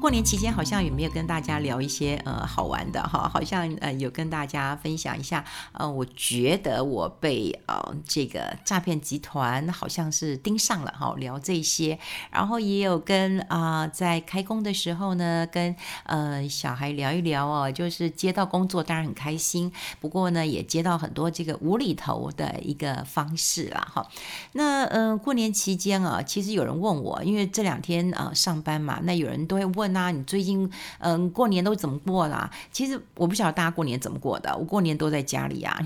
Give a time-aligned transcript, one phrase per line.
[0.00, 3.28] 过年期间好像有没有跟大家聊一些呃好玩的哈？
[3.28, 11.98] 好像呃有跟大家分享一下呃，我觉得我被呃这个诈骗集团好像是盯上了哈，聊这些，
[12.30, 24.06] 然后也有跟啊、在开工的时候呢，跟呃小孩聊一聊哦，就是接到工作当然很开心，不过呢也接到很多这个无厘头的一个方式啦哈。
[24.52, 29.87] 那嗯、呃、过年期间啊，其实有人问我，因为这两天啊、上班嘛，那有人都会问。
[29.88, 32.50] 那你最近嗯过年都怎么过啦？
[32.72, 35.78] 其实我不晓得大家过年怎么过的，我过年都在家里啊，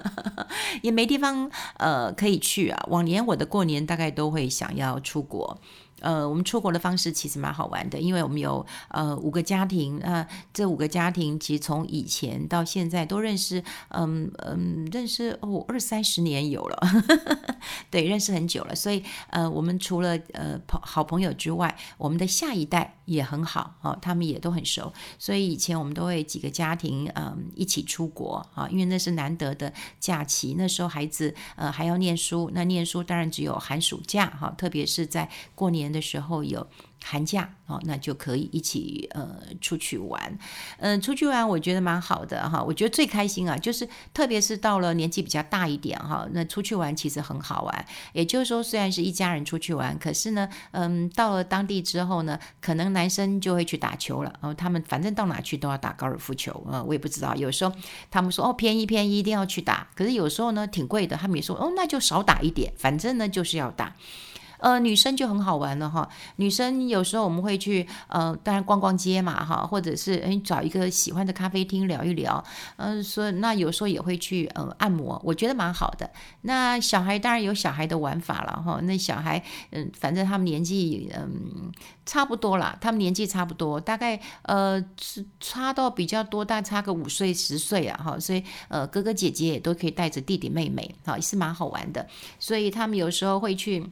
[0.82, 2.86] 也没地方呃可以去啊。
[2.88, 5.58] 往年我的过年大概都会想要出国。
[6.02, 16.78] 呃，我们出国的方式其实蛮好玩的，因为我们有呃五个家庭，那、呃、这五个家庭其实从以前到现在都认识，嗯嗯，认识哦二三十年有了，
[17.90, 18.74] 对，认识很久了。
[18.74, 24.92] 所以呃，我们除了呃朋好朋友之外，我们的下一代也很好啊、哦，他们也都很熟。
[25.18, 36.66] 所以以前我们都会几个家庭嗯、一起出国啊，因为那是难得的假期，那时候孩子呃还要念书，那念书当然只有寒暑假哈、特别是在过年的时候有
[37.04, 40.38] 寒假哦，那就可以一起呃出去玩，
[40.78, 42.62] 嗯、出去玩我觉得蛮好的哈。
[42.62, 47.86] 我觉得最开心啊，就是特别是到了年纪比较大一点哈，那出去玩其实很好玩。
[48.12, 54.32] 也就是说，虽然是一家人出去玩，可是呢，嗯，到了当地之后呢，可能男生就会去打球了。
[54.40, 57.34] 哦，他们反正到哪去都要打高尔夫球啊，我也不知道。
[57.34, 57.74] 有时候
[58.10, 63.96] 他们说哦便宜便宜，一定要去打，可是有时候呢挺贵的，他们也说哦那就少打一点，反正呢就是要打。
[64.62, 66.08] 呃，女生就很好玩了哈。
[66.36, 72.42] 女生有时候我们会去，呃，当然逛逛街嘛哈，或者是诶找一个喜欢的咖啡厅聊一聊。
[72.76, 76.08] 嗯、呃，所以那有时候也会去呃按摩，我觉得蛮好的。
[76.42, 78.80] 那小孩当然有小孩的玩法了哈。
[78.82, 81.72] 那小孩嗯、反正他们年纪嗯、
[82.06, 88.16] 差不多啦，他们年纪差不多，大概呃是差到比较多，大概差个五岁十岁啊哈。
[88.20, 92.06] 所以呃哥哥姐姐也都可以带着弟弟妹妹，哈，也是蛮好玩的。
[92.38, 93.84] 所以他们有时候会去。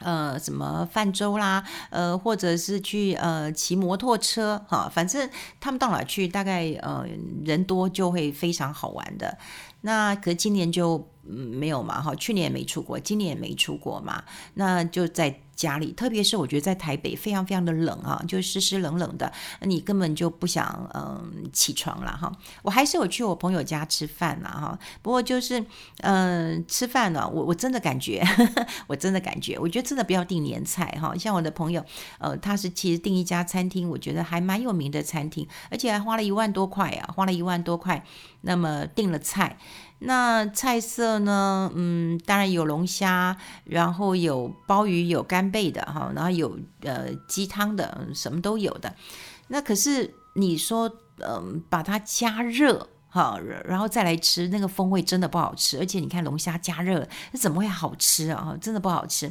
[0.00, 5.30] 呃，什么泛舟啦，呃，或者是去呃骑摩托车哈，反正
[5.60, 7.06] 他们到哪去，大概呃
[7.44, 9.38] 人多就会非常好玩的。
[9.82, 11.08] 那可今年就。
[11.32, 14.24] 嗯，没有嘛哈，去年也没出国，今年也没出国嘛，
[14.54, 15.92] 那就在家里。
[15.92, 22.32] 特别是我觉得在台北非常非常的冷啊，就湿湿冷冷的，你根本就不想嗯起床了哈。
[22.62, 25.62] 我还是有去我朋友家吃饭了哈，不过就是
[25.98, 31.14] 嗯吃饭呢，我我真的感觉呵呵， 我真的感觉，我觉得真的不要订年菜哈。
[31.18, 31.84] 像我的朋友，
[32.18, 38.02] 呃，他是其实订一家餐厅，我觉得还蛮有名的餐厅，而且还花了一万多块啊，花了一万多块，
[38.40, 39.58] 那么订了菜。
[40.00, 41.70] 那菜色呢？
[41.74, 48.94] 嗯，当然有龙虾，然后有鲍鱼，有干贝的哈，然后有呃鸡汤的，什么都有的。
[49.48, 55.78] 那可是你说，嗯、把它加热哈，然后再来吃，那个风味真的不好吃。
[55.78, 58.56] 而且你看龙虾加热，那怎么会好吃啊？
[58.58, 59.30] 真的不好吃。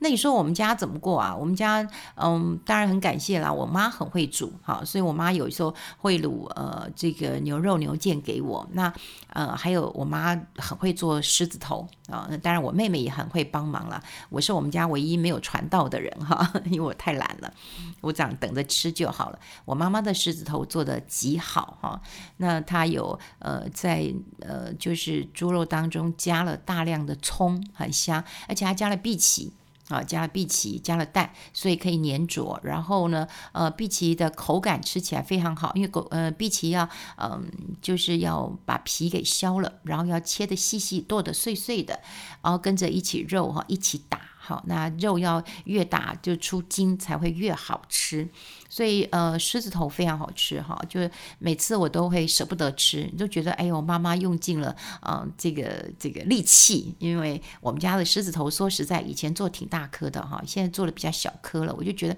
[0.00, 1.36] 那你说我们家怎么过啊？
[1.36, 8.66] 我们家嗯，当然很感谢啦，我妈很会煮，好，所以我妈有时候会卤呃这个牛肉牛腱给我。
[8.72, 8.92] 那
[9.28, 14.02] 呃还有我妈很会做狮子头啊，那当然我妹妹也很会帮忙了。
[14.30, 17.52] 我是我们家唯一没有传道的人哈， 因为我太懒了，
[18.00, 19.38] 我这样等着吃就好了。
[19.66, 22.00] 我妈妈的狮子头做的极好哈，
[22.38, 29.52] 那她有呃在呃就是猪肉当中加了大量的葱，很香，而且还加了荸荠。
[29.90, 32.58] 啊，加了碧琪，加了蛋，所以可以粘着。
[32.62, 37.50] 然后呢，呃，碧琪的口感吃起来非常好，因为狗呃碧琪要嗯、
[37.82, 42.00] 就是要把皮给削了，然后要切的细细，剁的碎碎的，
[42.42, 44.20] 然后跟着一起肉哈一起打。
[44.50, 48.28] 好，那肉要越大就出筋才会越好吃，
[48.68, 62.16] 所以呃狮子头非常好吃哈，就是每次我都会舍不得吃，就觉得哎呦妈妈用尽了嗯、这个这个力气，因为我们家的狮子头说实在以前做挺大颗的哈，现在做的比较小颗了，我就觉得。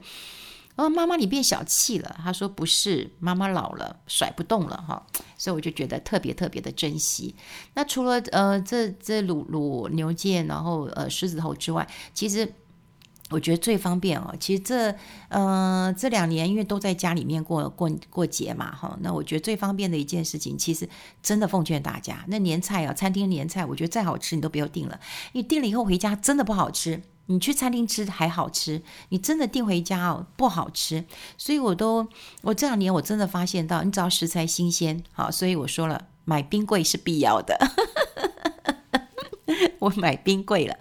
[0.75, 2.17] 哦，妈妈，你变小气了。
[2.25, 7.35] 他说不是，妈妈老了，甩不动了哈，所以我就觉得特别特别的珍惜。
[7.75, 12.51] 那除了呃这这卤卤牛腱，然后呃狮子头之外，其实
[13.29, 14.35] 我觉得最方便哦。
[14.41, 14.95] 其实这
[15.29, 20.89] 呃这两年因为都在家里面过过过节嘛哈，那我觉得最方便的一件事情，其实
[21.23, 24.99] 真的奉劝大家，那年菜啊，餐厅年菜，我觉得再好吃你都不要订了，
[25.33, 27.03] 你订了以后回家真的不好吃。
[27.33, 31.03] 你去餐厅吃还好吃，你真的订回家哦不好吃，
[31.39, 32.07] 所以我都
[32.43, 37.59] 我这两年我真的发现到，你只要食材新鲜，好，所以我说了买冰柜是必要的。
[39.81, 40.77] 我买冰柜了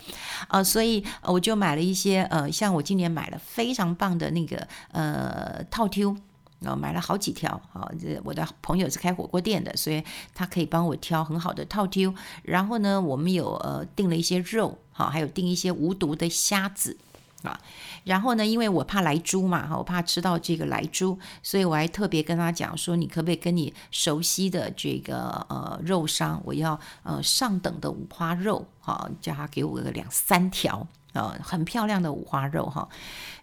[0.50, 6.18] 啊、所以我就买了一些呃，像我今年买了非常棒的那个呃套 Q。
[6.62, 10.04] 然后买了好几条，啊，这我的朋友是开火锅店的，所以
[10.36, 12.14] 他可以帮我挑很好的套 Q。
[12.44, 16.96] 然后呢，我们有呃订了一些肉，好，还有订一些无毒的虾子，
[17.42, 17.60] 啊。
[18.04, 30.88] 然后呢，因为我怕来猪嘛，哈，我怕吃到这个来猪，所以我还特别跟他讲说，你可不可以跟你熟悉的这个呃肉商，我要呃上等的五花肉，好，叫他给我个两三条。
[31.14, 32.88] 呃，很漂亮的五花肉哈，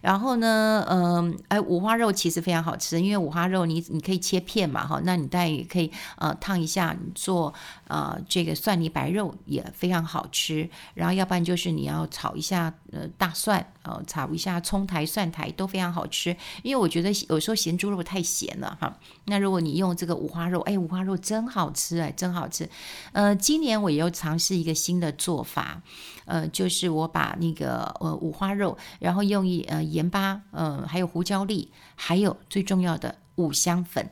[0.01, 7.53] 然后呢，嗯、哎，五花肉其实非常好吃，因为五花肉你你可以切片嘛哈，那你带也可以呃烫一下，你做
[7.89, 16.33] 呃这个蒜泥白肉也非常好吃，然后要不然就是你要炒一下呃大蒜，呃炒一下葱苔蒜苔都非常好吃，
[16.63, 22.69] 因为我觉得有时候咸猪肉太咸了哈，那如果你用这个五花肉，哎，五花肉真好吃哎，真好吃，
[23.11, 25.81] 呃，今年我也又尝试一个新的做法。
[26.25, 34.07] 呃，就是我把那个呃五花肉，然后用一呃盐巴，呃还有胡椒粒，还有最重要的五香粉，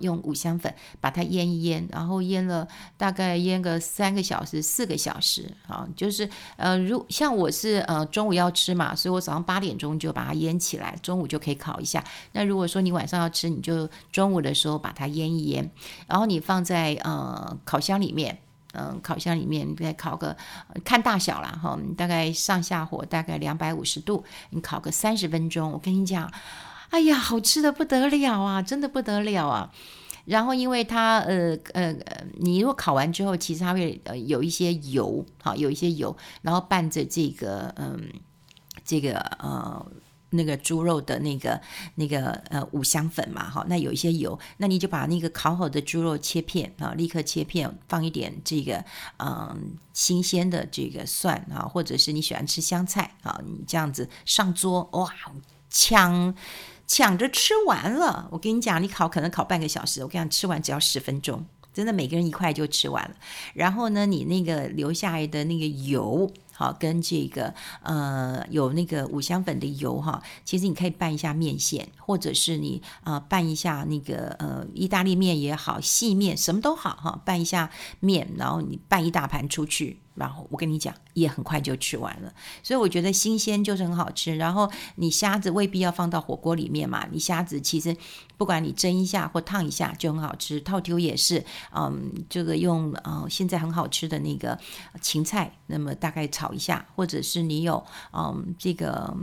[0.00, 2.66] 用五香粉把它腌一腌，然后腌了
[2.96, 12.02] 大概腌个三个小时、四个小时，啊，就是呃如像我是呃中午要吃嘛，所以我早上八点钟就把它腌起来，中午就可以烤一下。
[12.32, 15.70] 那如果说你晚上要吃，你就中午的时候把它腌一腌，
[16.06, 18.38] 然后你放在呃烤箱里面。
[18.78, 20.36] 嗯，烤箱里面你再烤个，
[20.84, 25.72] 看大小啦哈，大概上下火大概两百五十度，你烤个三十分钟。
[25.72, 26.30] 我跟你讲，
[26.90, 29.72] 哎呀，好吃的不得了啊，真的不得了啊。
[30.24, 38.10] 然后因为它呃呃呃，你如果烤完之后，其实它会呃有一些油，好，有一些油，然后伴着这个嗯
[38.84, 39.86] 这个呃。
[40.30, 41.58] 那个猪肉的那个
[41.94, 48.84] 那个呃五香粉嘛，哈，那有一些油，那你就把那个烤好的猪肉切片啊，立刻切片，放一点这个
[49.18, 55.08] 嗯新鲜的这个蒜啊，或者是你喜欢吃香菜啊，你这样子上桌，哇，
[55.70, 56.34] 抢
[56.86, 58.28] 抢着吃完了。
[58.30, 63.16] 我跟你讲，你烤可能烤半个小时，我跟你讲，吃完只要十分钟，真的每个人一块就吃完了。
[63.54, 66.32] 然后呢，你那个留下来的那个油。
[66.58, 67.52] 好，跟这个
[67.82, 80.00] 呃有那个五香粉的油哈，其实你可以拌一下面线，或者是你啊、呃、拌一下那个呃意大利面也好，细面什么都好哈，拌一下面，然后你拌一大盘出去。
[80.16, 82.32] 然后我跟你讲，也很快就吃完了，
[82.62, 84.36] 所以我觉得新鲜就是很好吃。
[84.36, 87.96] 然后你虾子未必要放到火锅里面嘛，你虾子其实
[88.36, 90.60] 不管你蒸一下或烫一下就很好吃。
[90.60, 94.58] 套丢也是，嗯，这个用呃现在很好吃的那个
[95.00, 99.14] 芹菜，那么大概炒一下，或者是你有嗯这个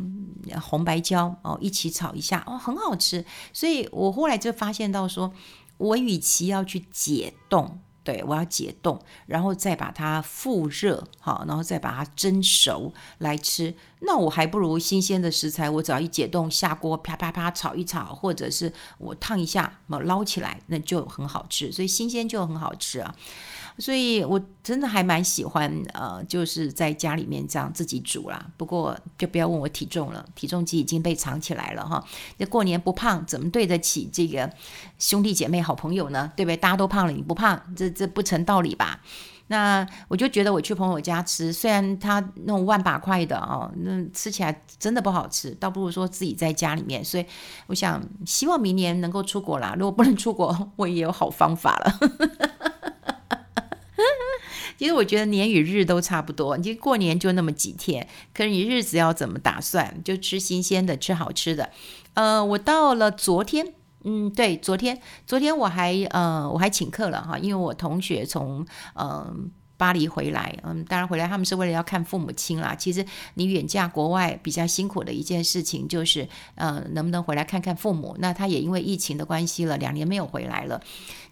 [0.62, 3.26] 红白椒哦一起炒一下哦，很好吃。
[3.52, 5.34] 所以我后来就发现到说，
[5.78, 7.80] 我与其要去解冻。
[8.04, 13.74] 对，我要解冻，然后再把它复热，好，然后再把它蒸熟来吃。
[14.02, 21.72] 那我还不如新鲜的食材，我只要一解冻，下锅啪啪啪炒一炒，或者是我烫一下，捞起来，那就很好吃。
[21.72, 23.16] 所以新鲜就很好吃啊。
[23.78, 28.46] 所以我真的还蛮喜欢，呃，就是在家里面这样自己煮啦。
[28.56, 32.04] 不过就不要问我体重了，体重机已经被藏起来了哈。
[32.38, 34.50] 那过年不胖，怎么对得起这个
[35.00, 36.32] 兄弟姐妹好朋友呢？
[36.36, 36.58] 对不对？
[36.58, 39.02] 大家都胖了，你不胖，这这不成道理吧？
[39.48, 47.04] 那我就觉得我去朋友家吃，虽然他那种万把块的哦，那吃起来真的不好吃，倒不如说自己在家里面。
[47.04, 47.26] 所以
[47.68, 49.76] 我想，希望明年能够出国啦。
[49.78, 52.73] 如果不能出国， 我也有好方法了。
[54.78, 60.02] 其实我觉得年与日都差不多，你过年就那么几天，可是你日子要怎么打算？
[60.04, 61.70] 就吃新鲜的，吃好吃的。
[62.14, 63.74] 呃，我到了昨天，
[64.04, 69.52] 嗯，对，昨天，昨天我还呃我还请客了哈，因为我同学从嗯。
[69.76, 72.76] 巴黎回来，嗯，当然回来他们是为了要看父母亲啦。
[72.76, 78.16] 其实你远嫁国外比较辛苦的一件事情就是，呃，能不能回来看看父母？
[78.20, 80.82] 那他也因为疫情的关系了，两年没有回来了。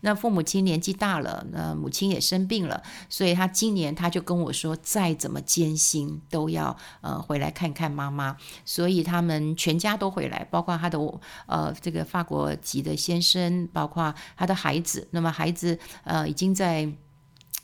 [0.01, 8.35] 那父母亲年纪大了，那母亲也生病了，所以他今年他就跟我说，再怎么艰辛都要呃回来看看妈妈。
[8.65, 10.99] 所以他们全家都回来，包括他的
[11.45, 15.07] 呃这个法国籍的先生，包括他的孩子。
[15.11, 16.91] 那么孩子呃已经在。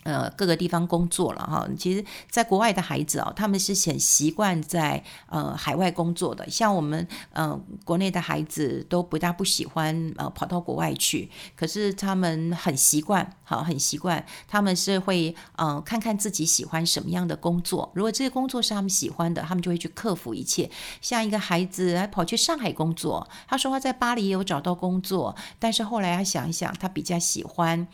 [0.07, 1.67] 呃，各个地方工作了哈。
[1.77, 6.49] 其实，在国外的孩子哦，他们是很习惯在呃海外工作的。
[6.49, 14.25] 像我们呃国内的孩子都不大不喜欢呃跑到国外去，可是他们很习惯，好，很习惯。
[14.47, 17.91] 他们是会呃看看自己喜欢什么样的工作。
[17.93, 20.71] 如果这个工作是他们喜欢的，他们就会去克服一切。
[21.01, 27.85] 像一个孩子还跑去上海工作，他说他在巴黎也有找到工作，但是后来他想一想，他比较喜欢。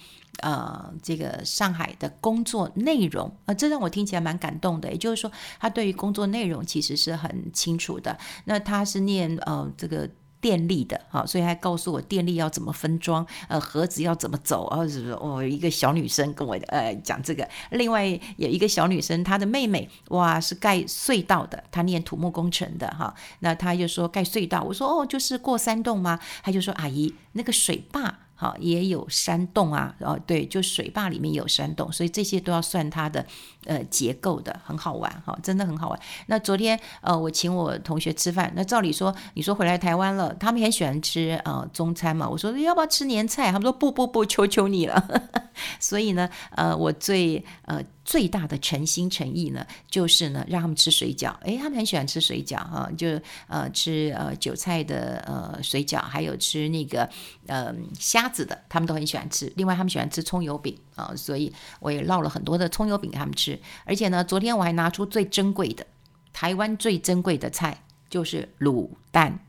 [0.41, 4.91] 呃这个上海的工作内容啊、这让我听起来蛮感动的。
[4.91, 8.17] 也就是说，他对于工作内容其实是很清楚的。
[8.45, 10.09] 那他是念呃这个。
[10.43, 26.19] 电力的，哈，所以还告诉我电力要怎么分装，呃，盒子要怎么走，然后是哦，一个小女生跟我呃讲这个，另外有一个小女生，她的妹妹哇是盖隧道的，她念土木工程的哈，那她就说盖隧道，我说哦，就是过山洞吗？
[26.43, 28.22] 她就说阿姨那个水坝。
[28.35, 33.25] 好，也有山洞啊，哦，对，就水坝里面有山洞，所以这些都要算它的
[33.65, 35.99] 呃结构的，很好玩哈，真的很好玩。
[36.27, 43.51] 那昨天呃，我请我同学吃饭，那照理说，你说回来台湾了，他们很喜欢吃呃中餐嘛，我说要不要吃年菜？
[43.51, 45.31] 他们说不不不，求求你了。
[45.79, 47.83] 所以呢，呃，我最呃。
[48.05, 51.33] 最大的诚心诚意呢，就是呢，让他们吃水饺。
[51.43, 53.07] 诶，他们很喜欢吃水饺哈，就
[53.47, 57.09] 呃吃呃韭菜的呃水饺，还有吃那个
[57.47, 59.49] 呃虾子的，他们都很喜欢吃。
[59.55, 63.57] 另外，他们喜欢吃葱油饼啊、所以我也烙了很多的葱油饼给他们吃。
[63.85, 65.87] 而且呢，昨天我还拿出最珍贵的
[66.33, 69.39] 台湾最珍贵的菜，就是卤蛋。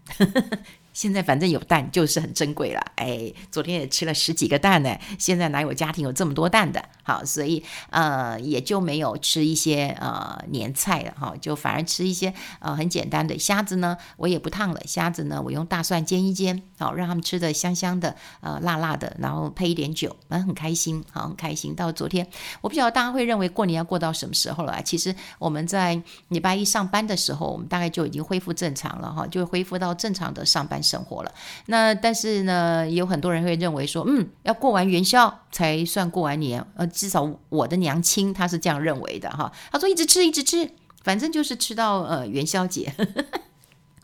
[0.95, 4.97] 现在反正有蛋就是很珍贵了，哎，昨天也吃了十几个蛋呢。
[5.19, 6.83] 现在哪有家庭有这么多蛋的？
[7.03, 21.75] 好，所以呃也就没有吃一些呃年菜了哈，就反而吃一些呃很简单的虾子呢，我也不烫了，虾子呢我用大蒜煎一煎，好让他们吃的香香的呃辣辣的，然后配一点酒，嗯很开心，好很开心。
[21.75, 22.25] 到昨天
[22.61, 24.81] 我不晓得大家会认为过年要过到什么时候了啊？
[24.81, 30.84] 其实我们在礼拜一上班的时候，我们大概就已经恢复正常了哈，就恢复到正常的上班。
[30.85, 31.35] 生活了，
[31.67, 39.51] 那但是呢，有很多人会认为说，嗯，要过完元宵才算过完年，呃，至少我的娘亲她是这样认为的哈。
[39.73, 40.71] 她说一直吃一直吃，
[41.03, 42.95] 反正就是吃到呃元宵节，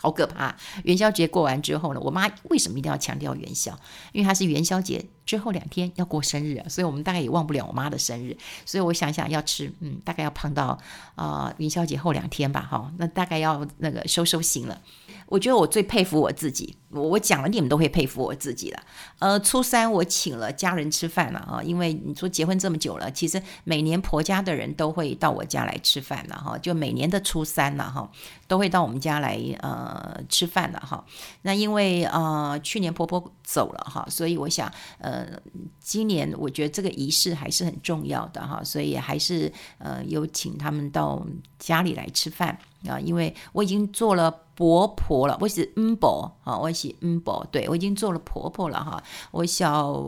[0.01, 0.55] 好可怕。
[0.85, 3.79] 元宵节过完之后呢，我妈为什么一定要强调元宵？
[4.13, 8.37] 因为她是元宵节之后两天要过生日，所以我们大概也忘不了我妈的生日。
[8.65, 10.79] 所以我想想要吃，嗯，大概要胖到
[11.15, 14.81] 啊、元宵节后两天吧，哈，那大概要那个收收心了。
[15.27, 18.83] 我觉得我最佩服我自己，我我讲了你们都会佩服我自己了。
[19.21, 28.11] 呃，初三我请了家人吃饭了啊，因为你说结婚这么久了，其实每年婆家的人都会到我家来吃饭了哈，就每年的初三了哈，
[28.49, 31.05] 都会到我们家来呃呃吃饭了哈。
[31.43, 35.27] 那因为呃去年婆婆走了哈，所以我想呃
[35.81, 41.27] 今年我觉得这个仪式还是很重要的哈，所以还是呃有请他们到
[41.59, 42.59] 家里来吃饭。
[42.89, 49.03] 啊，因为我已经做了婆婆了，我是嗯婆啊，我是嗯婆，对，我已经做了婆婆了哈。
[49.33, 50.03] 我小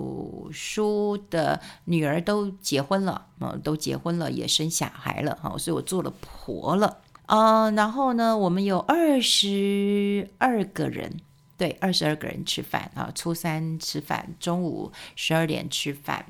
[0.50, 7.70] 叔的女儿都结婚了，嗯，都结婚了，也生小孩了哈，所以我做了婆了啊。
[7.70, 11.20] 然后呢，我们有二十二个人，
[11.56, 13.10] 对，二十二个人吃饭啊。
[13.14, 16.26] 初三吃饭，中午十二点吃饭，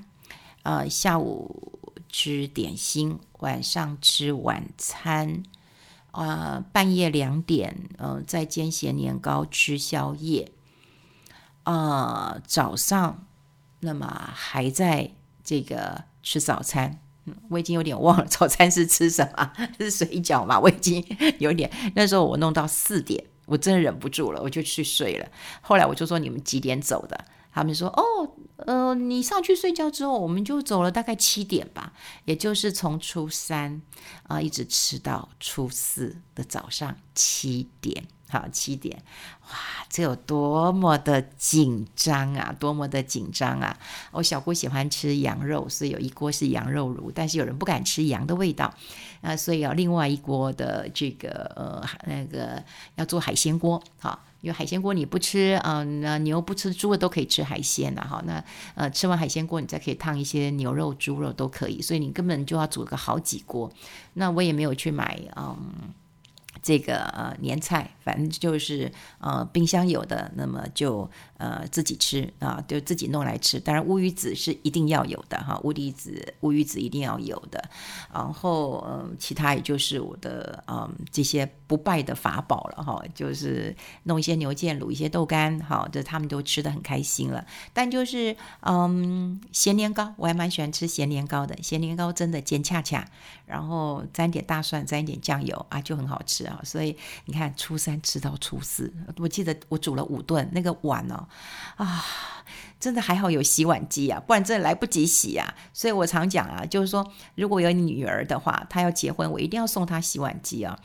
[0.63, 5.43] 啊，下午吃点心，晚上吃晚餐。
[6.13, 10.53] 啊、呃，半夜两点，嗯、在煎咸年糕吃宵夜。
[11.65, 13.25] 呃，早上
[13.81, 17.01] 那么还在这个吃早餐，
[17.49, 20.59] 我已经有点忘了早餐是吃什么， 是水饺嘛？
[20.59, 21.05] 我已经
[21.39, 25.27] 有点，那时候我弄到四点，我真的忍不住了，我就去睡了。
[25.61, 27.25] 后来我就说，你们几点走的？
[27.55, 28.03] 他们说：“哦，
[28.65, 31.93] 呃，你上去睡觉之后，我们就走了，大概七点吧，
[32.25, 33.83] 也就是从初三
[34.23, 38.05] 啊、一直吃到初四的早上七点。
[38.33, 38.97] 好，七点，
[39.43, 39.51] 哇，
[39.91, 43.79] 这有多么的紧张啊，多么的紧张啊！
[44.11, 48.73] 我小姑喜欢吃羊肉，所以有一锅是羊肉炉，但是有人不敢吃羊的味道，
[49.21, 52.63] 啊、所以要另外一锅的这个呃那个
[52.95, 58.21] 要做海鲜锅，好。”因为海鲜锅你不吃，嗯，那牛不吃猪的都可以吃海鲜的哈。
[58.27, 58.43] 那
[58.75, 61.81] 呃，吃完海鲜锅，你再可以烫一些牛肉、猪肉都可以。
[61.81, 63.71] 所以你根本就要煮个好几锅。
[64.15, 65.57] 那我也没有去买，嗯。
[66.63, 73.59] 这个呃年菜，反正就是呃冰箱有的，那么就呃自己吃啊，就自己弄来吃。
[73.59, 77.63] 当然乌鱼子是一定要有的哈，乌鱼子乌鱼子一定要有的。
[78.15, 87.45] 然后嗯、其他也就是我的嗯、这些不败的法宝了哈，就是弄一些牛腱，卤一些豆干，好，这他们都吃的很开心了。
[87.73, 93.05] 但就是嗯咸年糕，我还蛮喜欢吃咸年糕的，咸年糕真的煎恰恰，
[93.47, 96.52] 然后沾点大蒜，沾一点酱油啊，就很好吃。
[96.65, 101.27] 所以你看，初三吃到初四，我记得我煮了五顿，那个碗哦，
[101.77, 102.05] 啊，
[102.83, 105.55] 真的还好有洗碗机啊，不然真的来不及洗啊。
[105.73, 110.77] 所以我常讲啊，就是说，如果有女儿的话，她要结婚，我一定要送她洗碗机啊。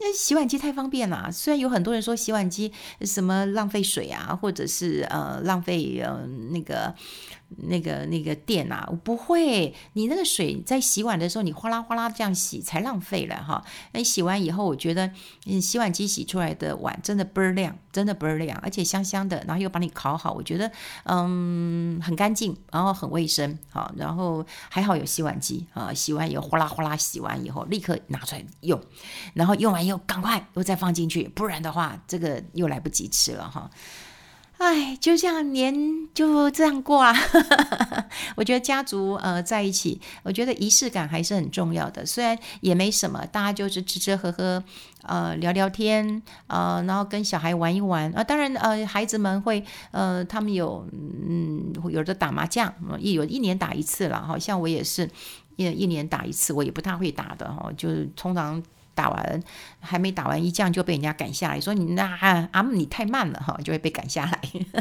[0.00, 6.94] 那洗碗机太方便了，虽然有很多人说洗碗机什么浪费水啊，或者是呃浪费呃那个。
[7.66, 9.74] 那个那个电啊，我不会。
[9.94, 13.64] 你那个水在洗碗的时候，你哗啦哗啦这样洗才浪费了哈。
[13.92, 15.10] 那洗完以后，我觉得
[15.46, 20.70] 嗯，洗碗机洗出来的碗真的倍儿亮，真的倍儿亮，而且香香的，然后又把你烤好，我觉得
[21.04, 25.92] 嗯嗯很干净，然后很卫生，好，然后还好有洗碗机啊。
[25.94, 28.80] 洗完以后哗啦哗啦洗完以后，立刻拿出来用，
[29.34, 33.70] 然后用完以后赶快又再放进去，不然的话这个又来不及吃了哈。
[34.58, 35.72] 哎，就这样年
[36.12, 37.14] 就这样过啊！
[38.34, 42.04] 我觉得家族呃在一起，我觉得仪式感还是很重要的。
[42.04, 44.62] 虽然也没什么，大家就是吃吃喝喝，
[45.02, 48.24] 呃聊聊天，呃然后跟小孩玩一玩啊、呃。
[48.24, 54.20] 当然呃孩子们会呃他们有嗯有的打麻将，一有一年打一次了。
[54.20, 55.08] 好像我也是
[55.54, 58.60] 一一年打一次，我也不太会打的哈，就是通常。
[58.98, 59.42] 打完
[59.78, 64.40] 还没打完一将就被人家赶下来，说你那阿姆你太慢了哈，就会被赶下来。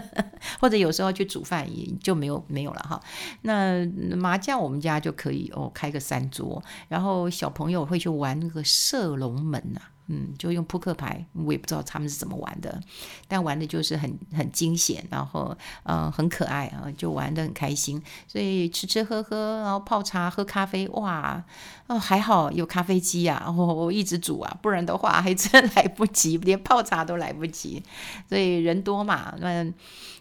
[0.59, 3.00] 或者有时候去煮饭也就没有没有了哈。
[3.43, 9.93] 那麻将我们家就可以哦开个三桌，然后小朋友会去玩那个射龙门呐、啊。
[10.09, 12.81] 嗯，就用扑克牌，我也不知道他们是怎么玩的，
[13.27, 18.01] 但玩的就是很很惊险，然后呃很可爱啊，就玩得很开心。
[18.25, 21.43] 所以吃吃喝喝，然后泡茶喝咖啡，哇，
[21.88, 27.82] 哦还好有咖啡机啊，我、我一直煮啊，不然的话还真来不及，连泡茶都来不及。
[28.27, 29.65] 所以人多嘛，那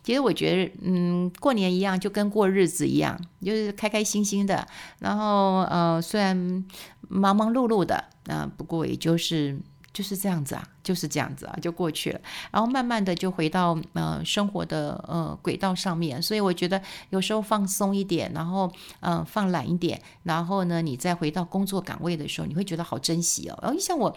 [0.03, 4.67] 其实我觉得，嗯，过年一样，就跟过日子一样，就是开开心心的。
[5.01, 6.65] 然后呃，虽然
[7.09, 9.59] 忙忙碌碌的，啊、不过也就是。
[9.97, 12.21] 就是这样子啊，就是这样子啊，就过去了。
[12.51, 16.21] 然后慢慢的就回到呃生活的呃轨道上面。
[16.21, 23.59] 所以我觉得有时候放松一点，然后嗯、呃、放懒一点，然后呢你再回到工作岗位的时候，你会觉得好珍惜哦。
[23.63, 24.15] 然后像我。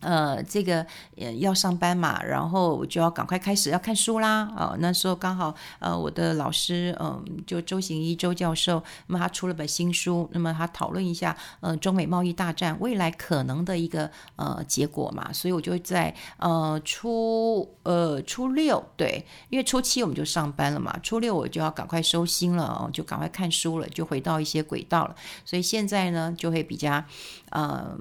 [0.00, 0.86] 呃，这个
[1.16, 4.46] 呃要上班嘛，然后我就要赶快开始要看书啦。
[4.56, 25.14] 啊、那时候刚好呃我的老师嗯、就周行一周教授，那么他出了本新书，那么他讨论一下呃中美贸易大战未来可能的一个呃结果嘛，所以我就在呃初呃初六对，因为初七我们就上班了嘛，初六我就要赶快收心了哦，就赶快看书了，就回到一些轨道了。
[25.44, 27.02] 所以现在呢就会比较
[27.56, 27.96] 呃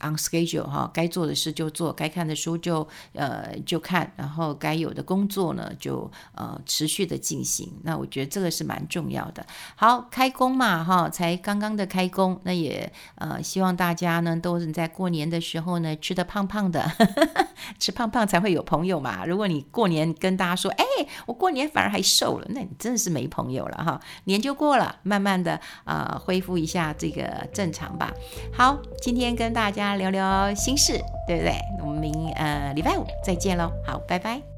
[0.00, 1.34] on schedule 哈，该做的。
[1.34, 7.70] 事就做，该看的书就呃就看，然后该有的工作呢就呃持续的进行。
[7.82, 9.44] 那我觉得这个是蛮重要的。
[9.74, 16.88] 好，开工嘛哈，才刚刚的开工，那也呃希望大家呢都是在过年的时候呢吃得胖胖的，
[17.80, 19.26] 吃胖胖才会有朋友嘛。
[19.26, 20.84] 如果你过年跟大家说，哎，
[21.26, 24.00] 我过年反而还瘦了，那你真的是没朋友了哈。
[24.24, 28.12] 年就过了，慢慢的啊、恢复一下这个正常吧。
[28.52, 31.00] 好，今天跟大家聊聊心事。
[31.26, 31.54] 对不对？
[31.80, 34.53] 我们明呃礼拜五再见喽，好，拜拜。